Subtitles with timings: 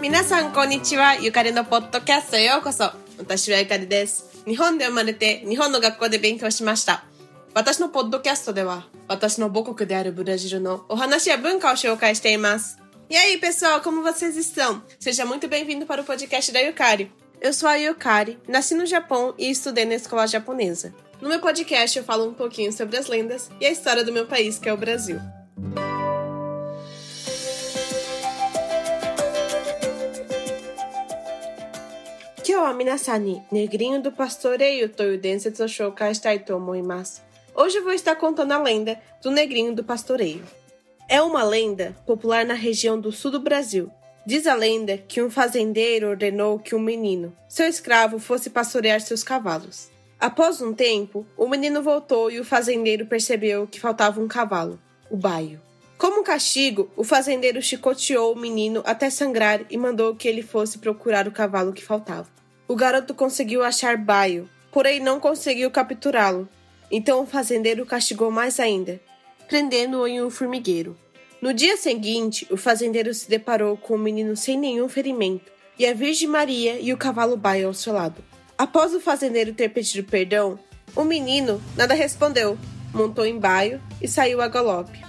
[0.00, 7.04] 皆さんこんにちはゆかりのポッドキャストへようこそ私はゆかりです日本で生まれて日本の学校で勉強しました
[7.54, 14.82] 私のポッドキャストdeは私の母国であるブラジルのお話や文化を紹介しています E aí, pessoal, como vocês estão?
[14.98, 17.12] Seja muito bem-vindo para o podcast da Yukari.
[17.42, 20.94] Eu sou a Yukari, nasci no Japão e estudei na escola japonesa.
[21.22, 24.26] No meu podcast eu falo um pouquinho sobre as lendas e a história do meu
[24.26, 25.20] país, que é o Brasil.
[33.52, 37.22] Negrinho do Pastoreio Toyo Densetsu Shoukai Shitaito Moimasu.
[37.54, 40.42] Hoje eu vou estar contando a lenda do Negrinho do Pastoreio.
[41.08, 43.88] É uma lenda popular na região do sul do Brasil.
[44.26, 49.22] Diz a lenda que um fazendeiro ordenou que um menino, seu escravo, fosse pastorear seus
[49.22, 49.92] cavalos.
[50.22, 54.78] Após um tempo, o menino voltou e o fazendeiro percebeu que faltava um cavalo,
[55.10, 55.60] o baio.
[55.98, 61.26] Como castigo, o fazendeiro chicoteou o menino até sangrar e mandou que ele fosse procurar
[61.26, 62.28] o cavalo que faltava.
[62.68, 66.48] O garoto conseguiu achar baio, porém não conseguiu capturá-lo.
[66.88, 69.00] Então o fazendeiro castigou mais ainda,
[69.48, 70.96] prendendo-o em um formigueiro.
[71.40, 75.92] No dia seguinte, o fazendeiro se deparou com o menino sem nenhum ferimento e a
[75.92, 78.22] Virgem Maria e o cavalo baio ao seu lado.
[78.62, 80.56] Após o fazendeiro ter pedido perdão,
[80.94, 82.56] o menino nada respondeu,
[82.94, 85.00] montou em baio e saiu a galope.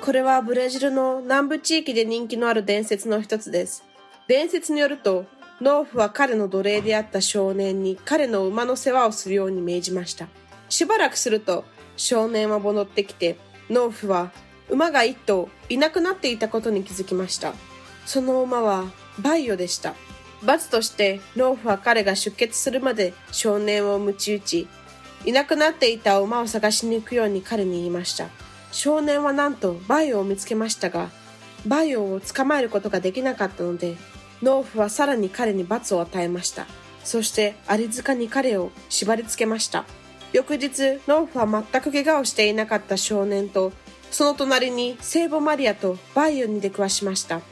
[0.00, 3.84] Esse ブラジルの南部地域で人気のある伝説の一つです。
[4.26, 5.26] 伝説によると、
[5.60, 10.26] 農夫は彼の奴隷であった少年に彼の馬の世話をするように命じました。
[10.70, 11.66] しばらくすると
[11.98, 13.36] 少年は戻ってきて
[13.68, 14.32] 農夫は
[14.70, 17.52] 馬が一頭いなくなっていたことに気づきました。
[18.06, 18.84] その馬は
[19.18, 19.94] バイオでした。
[20.42, 24.68] 罰として農夫は彼が出血するまで少年を鞭打ち、
[25.26, 28.28] いなくなっていた馬を探しに行くように彼に言いました。
[28.72, 31.10] 少年はなんとバイオを見つけましたが、
[31.66, 33.96] バイオを捕まえることができなかったので、
[34.42, 36.66] 農夫はさらに彼に罰を与えました。
[37.04, 39.84] そしてアリ塚に彼を縛り付けました。
[40.32, 43.72] 翌日、農夫は全く怪我をしていなかった少年と、
[44.10, 47.42] その隣に聖母マリアとバイオに出くわしました。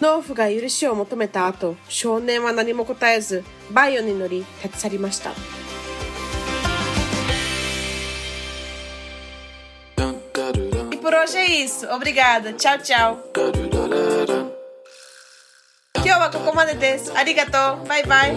[0.00, 5.32] 農夫が許しを求めた後、少年は何も答えず、バイオに乗り立ち去りました。
[11.08, 11.86] por hoje é isso.
[11.90, 12.52] Obrigada.
[12.52, 13.16] Tchau, tchau.
[15.94, 17.16] 今日はここまでです。
[17.16, 17.88] ありがとう。
[17.88, 18.36] バイバイ。